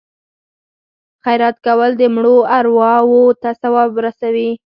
[1.23, 4.51] خیرات کول د مړو ارواو ته ثواب رسوي.